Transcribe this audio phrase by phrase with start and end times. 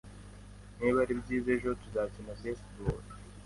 [0.77, 3.01] Niba ari byiza ejo, tuzakina baseball